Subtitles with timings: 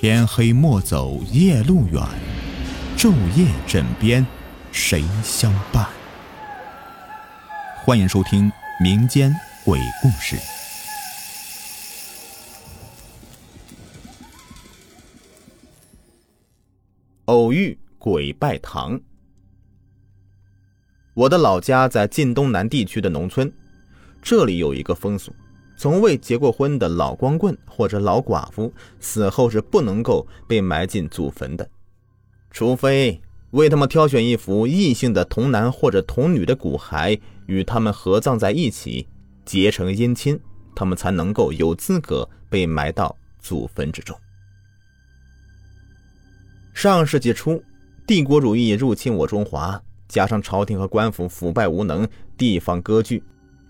[0.00, 2.00] 天黑莫走夜路远，
[2.96, 4.24] 昼夜枕边
[4.70, 5.88] 谁相伴？
[7.84, 8.48] 欢迎收听
[8.80, 9.34] 民间
[9.64, 10.36] 鬼故事。
[17.24, 19.00] 偶遇鬼拜堂。
[21.14, 23.52] 我的老家在晋东南地区的农村，
[24.22, 25.34] 这里有一个风俗：
[25.78, 31.70] 从未结过婚的老光棍或者老寡妇死后是不能够被埋进祖坟的，
[32.50, 33.20] 除非
[33.52, 39.06] 为他们挑选一副异性的童男或者童女的骨骸与他们合葬在一起，
[39.44, 40.38] 结成姻亲，
[40.74, 44.18] 他们才能够有资格被埋到祖坟之中。
[46.74, 47.62] 上世纪初，
[48.04, 53.22] 帝国主义入侵我中华，加上朝廷和官府腐败无能，地方割据，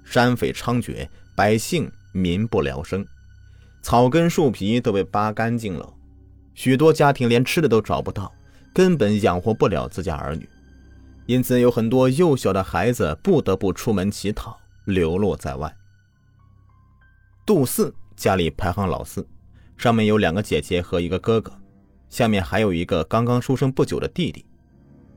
[0.04, 1.06] 山匪猖獗，
[1.36, 3.06] 百姓民不聊生，
[3.82, 5.94] 草根树皮都被扒干净了，
[6.54, 8.32] 许多家庭连吃的都找不到，
[8.72, 10.48] 根本养活不了自家儿女，
[11.26, 15.74] 因此有很多幼小的孩子不得不出门乞讨，流落在外。
[17.46, 19.26] 杜四家里排行老四，
[19.76, 21.52] 上面有两个姐姐和一个哥哥。
[22.10, 24.46] 下面还有一个刚刚出生不久的弟弟，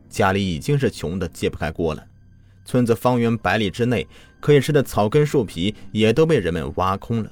[0.09, 2.05] 家里已经是穷的揭不开锅了。
[2.65, 4.07] 村子方圆百里之内
[4.39, 7.31] 可以吃的草根树皮也都被人们挖空了，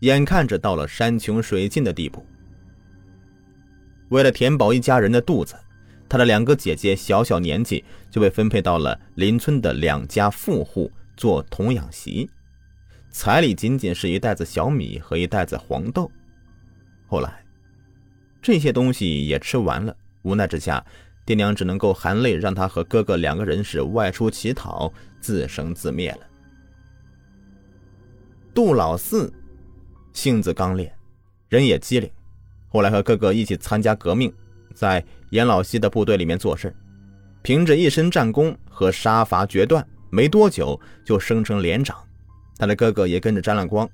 [0.00, 2.26] 眼看着到了山穷水尽的地步。
[4.08, 5.54] 为了填饱一家人的肚子，
[6.08, 12.28] 他的两个姐姐小小年纪就被分配到了邻村的两家富户做童养媳，
[13.10, 16.10] 彩礼仅仅是一袋子小米和一袋子黄豆。
[17.06, 17.38] 后来。
[18.44, 20.84] 这些东西也吃完了，无奈之下，
[21.24, 26.20] 爹娘只能够含泪让他和哥哥两个人是外出乞讨，自生自灭了。
[28.52, 29.32] 杜老四
[30.12, 30.92] 性子刚烈，
[31.48, 32.10] 人也机灵，
[32.68, 34.32] 后来和哥哥一起参加革命，
[34.74, 36.74] 在严老西的部队里面做事，
[37.40, 41.96] 凭着一身战功和杀伐决断，没多久就升成连长，
[42.58, 43.88] 他的哥哥也跟着沾了光，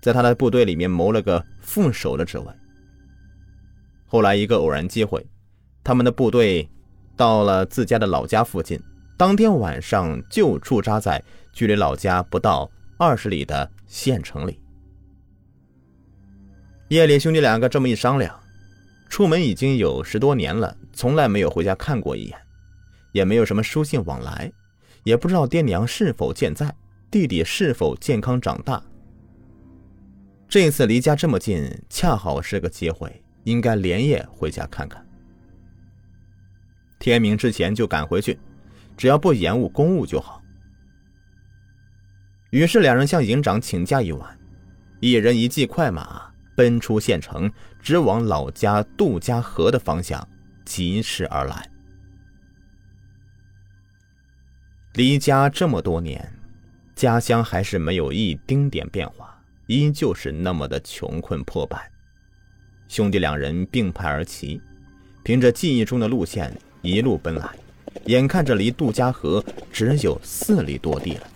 [0.00, 2.46] 在他的部队里面谋了个副手的职位。
[4.06, 5.24] 后来一个偶然机会，
[5.84, 6.66] 他们的部队
[7.14, 8.80] 到了自家的老家附近，
[9.18, 11.22] 当天晚上就驻扎在
[11.52, 14.58] 距离老家不到二十里的县城里。
[16.88, 18.34] 夜里，兄弟两个这么一商量，
[19.10, 22.38] 出门已经有十多年了，从来没有回家看过一眼，
[23.12, 24.50] 也没有什么书信往来，
[25.02, 26.74] 也不知道爹娘是否健在，
[27.10, 28.82] 弟弟是否健康长大。
[30.48, 33.20] 这次离家这么近，恰好是个机会。
[33.44, 35.03] 应该连夜回家看看，
[37.04, 38.38] 天明之前就赶回去，
[38.96, 40.42] 只要不延误公务就好。
[42.48, 44.38] 于是两人向营长请假一晚，
[45.00, 50.26] 一人一骑快马奔出县城，直往老家杜家河的方向
[50.64, 51.70] 疾驰而来。
[54.94, 56.32] 离家这么多年，
[56.94, 61.92] 家乡还是没有一丁点变化，依旧是那么的穷困破败。
[62.88, 64.58] 兄弟两人并排而骑，
[65.22, 66.50] 凭着记忆中的路线
[66.84, 67.48] 一路奔来，
[68.04, 71.26] 眼看着离杜家河只有四里多地了。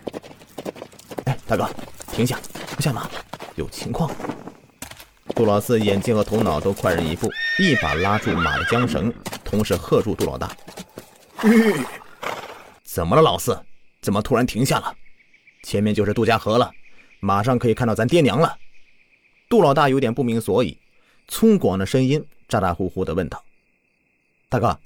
[1.24, 1.66] 哎，大哥，
[2.12, 2.38] 停下，
[2.80, 3.08] 下马，
[3.56, 4.14] 有情况！
[5.34, 9.10] 杜老四眼睛和头脑都快人一步，一把拉住马的缰绳，
[9.42, 10.54] 同时喝住杜老大
[12.84, 13.58] ：“怎么了，老四？
[14.02, 14.94] 怎么突然停下了？
[15.62, 16.70] 前面就是杜家河了，
[17.20, 18.54] 马上可以看到咱爹娘了。”
[19.48, 20.78] 杜老大有点不明所以。
[21.26, 23.42] 粗犷的声音咋咋呼呼的问道
[24.50, 24.78] ：“大哥，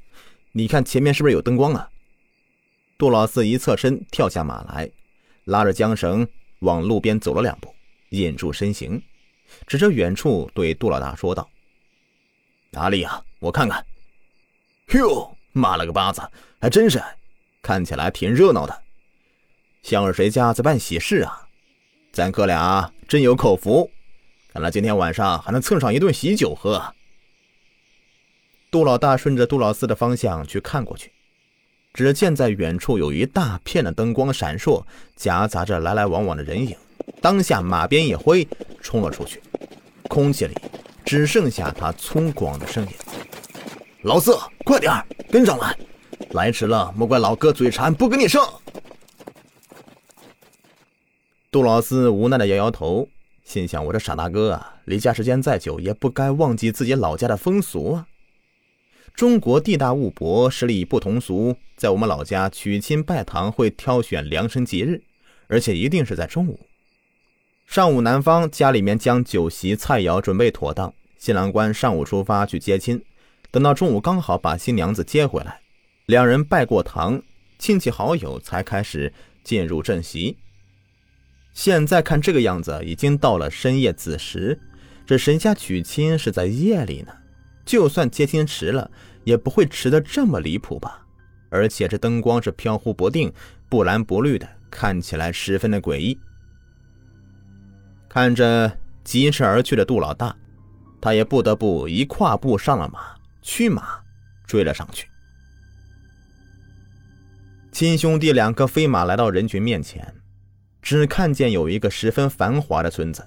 [0.52, 1.88] 你看前面是不是有灯光啊？”
[2.96, 4.88] 杜老四一侧身跳下马来，
[5.44, 6.26] 拉着缰绳
[6.60, 7.74] 往路边走了两步，
[8.10, 9.02] 引住身形，
[9.66, 11.50] 指着远处对杜老大说道
[12.70, 13.22] ：“哪里呀？
[13.40, 13.84] 我看看。
[14.94, 16.22] ”“哟，妈了个巴子，
[16.60, 17.02] 还真是，
[17.60, 18.82] 看起来挺热闹的，
[19.82, 21.48] 像是谁家在办喜事啊？
[22.12, 23.90] 咱哥俩真有口福。”
[24.52, 26.94] 看来今天晚上还能蹭上一顿喜酒喝。
[28.72, 31.12] 杜老大顺着杜老四的方向去看过去，
[31.92, 34.82] 只见在远处有一大片的灯光闪烁，
[35.14, 36.74] 夹杂着来来往往的人影。
[37.20, 38.48] 当下马鞭一挥，
[38.80, 39.42] 冲了出去，
[40.08, 40.54] 空气里
[41.04, 42.90] 只剩下他粗犷的声音
[44.04, 44.34] ：“老四，
[44.64, 44.90] 快点
[45.30, 45.76] 跟上来！
[46.30, 48.42] 来迟了，莫怪老哥嘴馋不给你上。”
[51.52, 53.06] 杜老四无奈的摇摇头。
[53.44, 58.06] 心想：“我这傻大哥啊，离家时间再久，也不该忘记自己老家的风俗啊！
[59.14, 61.56] 中国地大物博，十里不同俗。
[61.76, 65.02] 在我们老家，娶亲拜堂会挑选良辰吉日，
[65.48, 66.66] 而且一定是在中午。
[67.66, 73.02] 上午，男方家里面将酒席菜肴准备妥当，新郎官上午出发去接亲，
[73.50, 75.60] 等到中午刚好把新娘子接回来，
[76.06, 77.22] 两人拜过堂，
[77.58, 79.12] 亲戚好友才开始
[79.44, 80.38] 进入正席。
[81.52, 84.60] 现在看这个样子，已经到了深夜子时，
[85.06, 87.12] 这谁家娶亲是在夜里呢？
[87.64, 88.90] 就算接亲迟了，
[89.24, 91.06] 也不会迟得这么离谱吧？
[91.50, 93.32] 而且这灯光是飘忽不定、
[93.68, 96.18] 不蓝不绿的，看起来十分的诡异。
[98.08, 100.34] 看着疾驰而去的杜老大，
[101.00, 103.00] 他也不得不一跨步上了马，
[103.42, 104.00] 驱马
[104.46, 105.08] 追了上去。
[107.70, 110.14] 亲兄弟两个飞马来到人群面前。
[110.82, 113.24] 只看见有一个十分繁华的村子，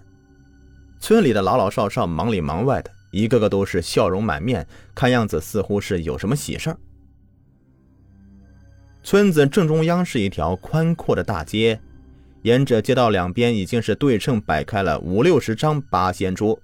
[0.99, 6.77] 村里的老老少少忙里忙外的，一个个都是笑容满面，看样子似乎是有什么喜事儿。
[9.03, 11.79] 村子正中央是一条宽阔的大街，
[12.41, 16.59] 沿着街道两边已经是对称摆开了五六十张八仙桌，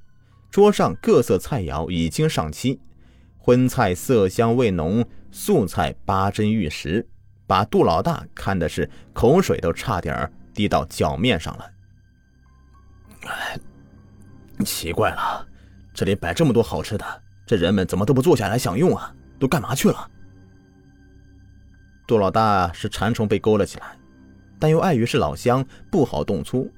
[0.50, 2.78] 桌上各色菜肴已经上齐，
[3.38, 7.08] 荤菜色香味浓，素菜八珍玉食，
[7.48, 10.30] 把杜老大看的是口水都差点。
[10.54, 11.72] 滴到脚面上了。
[14.66, 15.48] 奇怪了，
[16.02, 17.06] 这里摆这么多好吃的，
[17.46, 19.14] 这人们怎么都不坐下来享用啊？
[19.40, 20.10] 都干嘛去了？
[22.08, 23.96] 杜老大是馋虫被勾了起来，
[24.58, 26.74] 但又碍于是老乡，不好动粗。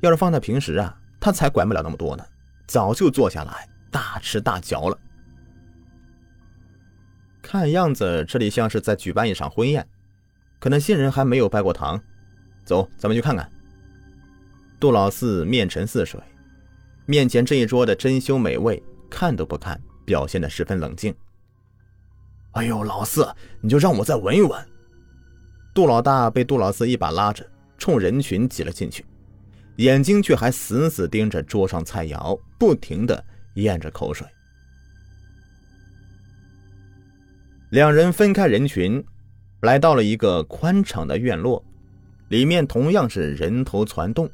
[0.00, 2.26] 要是放在平时啊，他才管不了那么多呢，
[2.66, 4.98] 早就坐下来大吃大嚼了。
[7.40, 9.86] 看样子这里像是在举办一场婚宴，
[10.58, 12.02] 可能新人还没有拜过堂。
[12.64, 13.48] 走，咱们去看看。
[14.80, 16.20] 杜老四面沉似水，
[17.06, 21.14] 面前这一桌的珍馐美味，看都不看，表现的十分冷静。
[22.52, 23.26] 哎呦，老四，
[23.60, 24.66] 你就让我再闻一闻。
[25.72, 27.48] 杜老大被杜老四一把拉着，
[27.78, 29.04] 冲人群挤了进去，
[29.76, 33.22] 眼睛却还死死盯着桌上菜肴，不停的
[33.54, 34.26] 咽着口水。
[37.70, 39.04] 两人分开人群，
[39.60, 41.62] 来到了一个宽敞的院落。
[42.28, 44.28] 里面同样是人头攒动，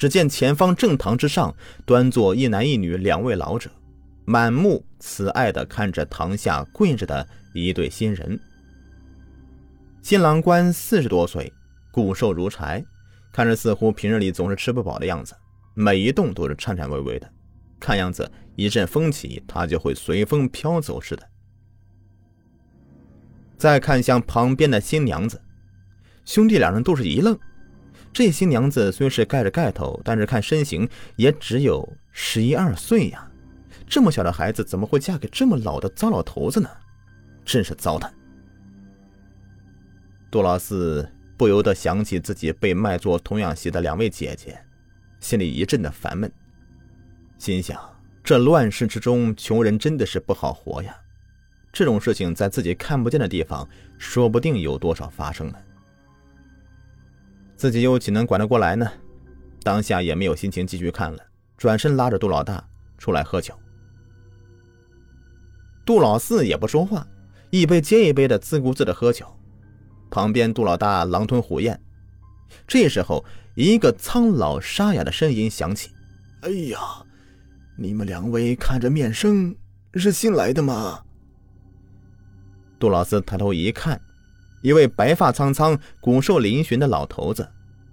[0.00, 1.54] 只见前方正堂之上
[1.84, 3.70] 端坐一男一女两位老者，
[4.24, 8.40] 满目慈爱的看着堂下跪着的一对新人。
[10.00, 11.52] 新郎官四十多岁，
[11.92, 12.82] 骨瘦如柴，
[13.30, 15.34] 看着似乎平日里总是吃不饱的样子，
[15.74, 17.30] 每一动都是颤颤巍巍的，
[17.78, 18.26] 看样子
[18.56, 21.28] 一阵风起，他就会随风飘走似的。
[23.58, 25.38] 再看向旁边的新娘子。
[26.24, 27.38] 兄弟两人都是一愣，
[28.12, 33.30] 这新娘子虽是盖着盖头，但是看身形也只有十一二岁呀。
[33.86, 36.68] 这么小的孩子怎么会嫁给这么老的糟老头子呢？
[37.44, 38.08] 真是糟蹋！
[40.30, 44.60] 杜老四不由得想起自己被卖做童养媳的两位姐姐，
[45.18, 46.30] 心里一阵的烦闷，
[47.38, 47.80] 心想：
[48.22, 50.96] 这乱世之中，穷人真的是不好活呀。
[51.72, 53.68] 这种事情在自己看不见的地方，
[53.98, 55.54] 说不定有多少发生呢。
[57.60, 58.90] 自己又岂能管得过来呢？
[59.62, 61.18] 当下也没有心情继续看了，
[61.58, 62.66] 转身拉着杜老大
[62.96, 63.52] 出来喝酒。
[65.84, 67.06] 杜老四也不说话，
[67.50, 69.26] 一杯接一杯的自顾自的喝酒。
[70.10, 71.78] 旁边杜老大狼吞虎咽。
[72.66, 73.22] 这时候，
[73.54, 75.90] 一个苍老沙哑的声音响起
[76.40, 76.78] ：“哎呀，
[77.76, 79.54] 你们两位看着面生，
[79.96, 81.04] 是新来的吗？”
[82.80, 84.00] 杜老四抬头一看。
[84.62, 87.48] 一位白发苍苍、骨瘦嶙峋的老头子，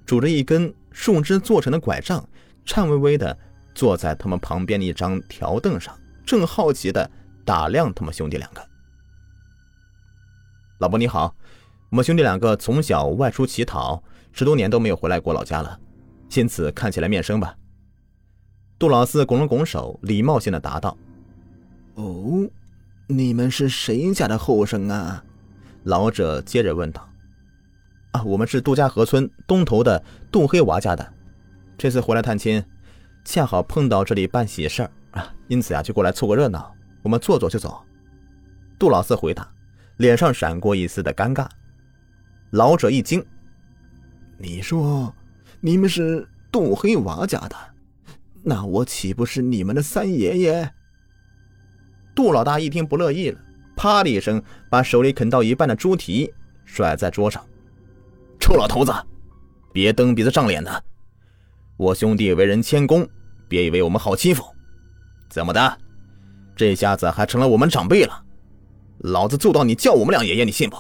[0.06, 2.28] 拄着一根树枝做成的拐杖，
[2.66, 3.38] 颤巍巍地
[3.74, 7.10] 坐在他们旁边的一张条凳上，正好奇地
[7.46, 8.62] 打量他们兄弟两个。
[10.80, 11.36] 老伯你好，
[11.90, 15.80] 我们兄弟两个从小外出乞讨，十多年都没有回来过老家了，
[16.36, 17.56] 因此看起来面生吧。
[18.78, 20.96] 杜老四拱了拱手，礼貌性的答道
[21.96, 22.48] ：“哦，
[23.08, 25.24] 你们是谁家的后生啊？”
[25.88, 27.10] 老者接着问道
[28.12, 31.14] ：“啊，我们是杜家河村东头的杜黑娃家的，
[31.78, 32.62] 这次回来探亲，
[33.24, 36.76] 恰好碰到这里办喜事儿啊，因此啊，就过来凑个热闹。
[37.04, 37.82] 我们坐坐就走。”
[38.78, 39.50] 杜老四回答，
[39.96, 41.48] 脸上闪过一丝的尴尬。
[42.50, 43.26] 老者一惊
[44.38, 45.16] ：“你说
[45.62, 47.56] 你们是杜黑娃家的，
[48.44, 50.70] 那我岂不是你们的三爷爷？”
[52.14, 53.40] 杜老大一听不乐意了。
[53.78, 56.34] 啪的一声，把手里啃到一半的猪蹄
[56.66, 57.42] 甩在桌上。
[58.40, 58.92] 臭老头子，
[59.72, 60.84] 别蹬鼻子上脸的！
[61.78, 63.08] 我兄弟为人谦恭，
[63.48, 64.44] 别以为我们好欺负。
[65.30, 65.78] 怎么的？
[66.56, 68.24] 这下子还成了我们长辈了？
[69.02, 70.76] 老子揍到你叫我们两爷爷，你信不？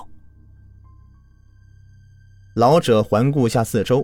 [2.55, 4.03] 老者环顾下四周，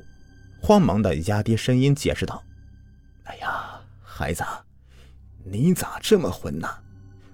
[0.62, 2.44] 慌忙的压低声音解释道
[3.26, 4.44] ：“哎呀，孩子，
[5.44, 6.68] 你咋这么混呢？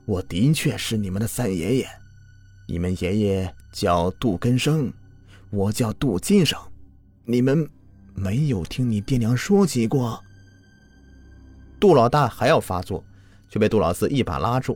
[0.10, 1.88] 我的确是你们的三爷爷，
[2.68, 4.92] 你们爷爷叫杜根生，
[5.52, 6.60] 我叫杜金生，
[7.26, 7.70] 你们
[8.16, 10.20] 没有听你爹娘说起过？
[11.80, 13.04] 杜老大还要发作，
[13.52, 14.76] 却被杜老四一把拉住。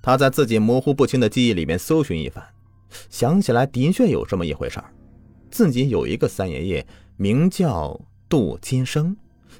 [0.00, 2.42] 他在自己模糊不清的记忆里面搜寻一番，
[3.10, 4.90] 想起来的确有这么一回事儿，
[5.50, 6.86] 自己有一个三爷爷
[7.18, 9.14] 名叫杜金生，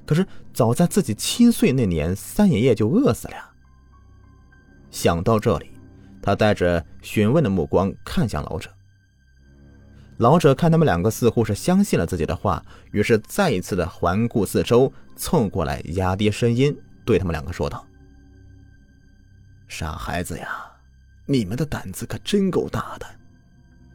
[0.06, 3.49] 可是早在自己七岁那年，三爷爷就饿死了。
[4.90, 5.70] 想到这里，
[6.20, 8.70] 他带着询问的目光看向老者。
[10.18, 17.86] 老者看他们两个似乎是相信了自己的话，于是再一次的环顾四周，凑过来压低声音对他们两个说道
[19.66, 20.46] ：“傻孩子呀，
[21.24, 23.06] 你们的胆子可真够大的！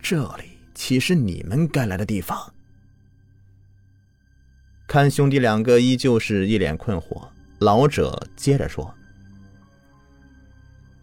[0.02, 2.52] 这里岂是你们该来的地方？”
[4.88, 7.28] 看兄弟两个依旧是一脸困惑，
[7.60, 8.92] 老者接着说。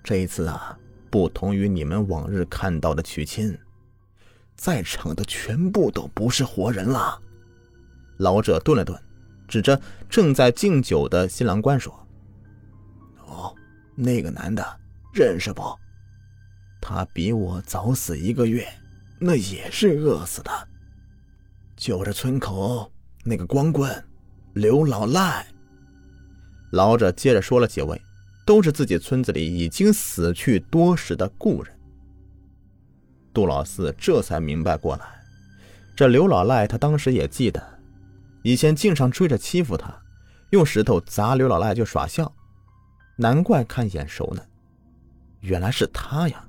[0.05, 0.77] 这一次啊，
[1.11, 3.57] 不同于你们往日看到的娶亲，
[4.57, 7.21] 在场的全部都不是活人了。
[8.19, 9.01] 老者顿了顿，
[9.47, 11.95] 指着正在敬酒的新郎官说
[13.27, 13.55] ：“哦，
[13.95, 14.65] 那个男的
[15.15, 15.63] 认识不？
[16.81, 18.67] 他比我早死一个月，
[19.21, 20.51] 那也是饿死的。
[21.77, 22.91] 就是村口
[23.25, 24.05] 那个光棍
[24.53, 25.47] 刘老赖。”
[26.73, 28.01] 老者接着说了几位。
[28.53, 31.75] 都是自己村子里已经死去多时的故人。
[33.33, 35.07] 杜老四这才明白过来，
[35.97, 37.67] 这刘老赖他当时也记得，
[38.43, 39.91] 以前经常追着欺负他，
[40.51, 42.31] 用石头砸刘老赖就耍笑，
[43.17, 44.43] 难怪看眼熟呢，
[45.41, 46.45] 原来是他呀。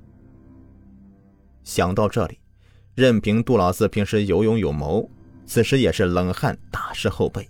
[1.63, 2.37] 想到这里，
[2.95, 5.09] 任凭杜老四平时有勇有谋，
[5.45, 7.49] 此时也是冷汗打湿后背。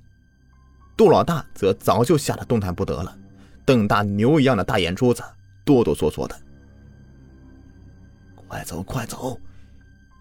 [0.95, 3.17] 杜老大则早就吓得动弹不得了。
[3.65, 5.23] 瞪大牛一样的大眼珠子，
[5.63, 6.39] 哆哆嗦嗦的。
[8.47, 9.39] 快走，快走，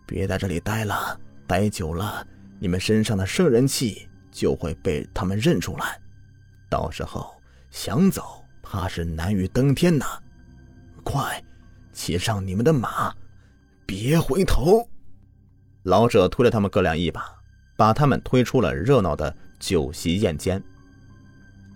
[0.06, 2.26] 别在这里待了，待久了，
[2.58, 6.00] 你们身上的圣人气就会被他们认出来，
[6.70, 7.34] 到时候
[7.70, 10.06] 想走，怕是难于登天呐！
[11.04, 11.42] 快，
[11.92, 13.14] 骑上你们的马，
[13.84, 14.88] 别回头！
[15.82, 17.25] 老者推了他们哥俩一把，
[17.76, 20.62] 把他们推出了热闹的酒席宴间。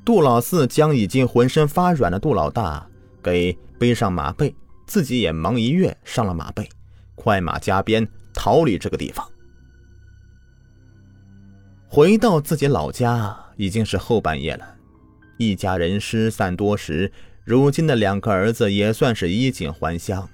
[0.07, 2.89] 杜老四将已经浑身发软的杜老大
[3.21, 4.55] 给背上马背，
[4.87, 6.69] 自己也忙一跃上了马背，
[7.17, 9.29] 快马加鞭逃离这个地方。
[11.89, 14.77] 回到自己老家已经是后半夜了，
[15.39, 17.11] 一家人失散多时，
[17.43, 20.29] 如今的两个儿子也算是衣锦还乡，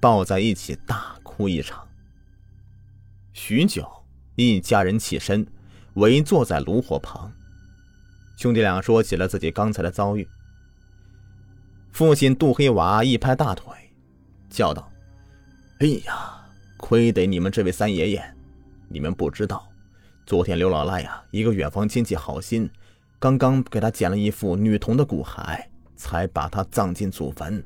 [0.00, 1.86] 抱在一起大哭一场。
[3.34, 3.86] 许久，
[4.36, 5.46] 一家人起身，
[5.96, 7.30] 围坐在炉火旁。
[8.38, 10.26] 兄弟俩说起了自己刚才的遭遇。
[11.90, 13.74] 父亲杜黑娃一拍大腿，
[14.48, 14.88] 叫道
[15.80, 16.40] ：“哎呀，
[16.76, 18.34] 亏得你们这位三爷爷！
[18.88, 19.68] 你们不知道，
[20.24, 22.70] 昨天刘老赖呀，一个远房亲戚好心，
[23.18, 25.60] 刚刚给他捡了一副女童的骨骸，
[25.96, 27.60] 才把他葬进祖坟。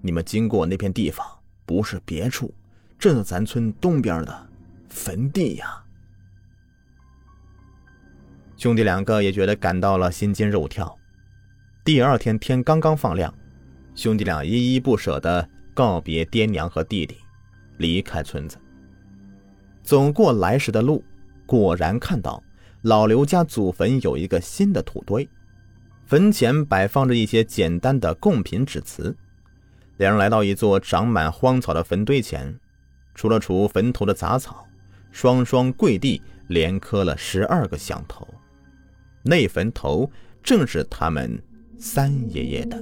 [0.00, 1.26] 你们经过那片地方，
[1.66, 2.54] 不是别处，
[3.00, 4.48] 正是咱村东边的
[4.88, 5.82] 坟地呀。”
[8.58, 10.98] 兄弟两个也觉得感到了心惊肉跳。
[11.84, 13.32] 第二天天刚刚放亮，
[13.94, 17.16] 兄弟俩依依不舍地告别爹娘和弟弟，
[17.76, 18.58] 离开村子。
[19.84, 21.04] 走过来时的路，
[21.46, 22.42] 果然看到
[22.82, 25.28] 老刘家祖坟有一个新的土堆，
[26.04, 29.16] 坟前摆放着一些简单的贡品纸词。
[29.98, 32.58] 两人来到一座长满荒草的坟堆前，
[33.14, 34.66] 除了除坟头的杂草，
[35.12, 38.26] 双双跪地连磕了十二个响头。
[39.22, 40.10] 那坟头
[40.42, 41.40] 正是他们
[41.78, 42.76] 三爷爷的。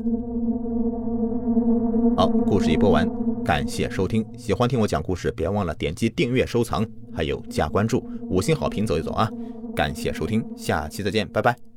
[2.16, 3.08] 好，故事已播完，
[3.44, 4.24] 感谢收听。
[4.36, 9.30] 喜欢听我讲故事，别忘了点击订阅、收藏，还有加关注，五星好评走一走啊！
[9.74, 11.75] 感谢收听，下期再见，拜拜。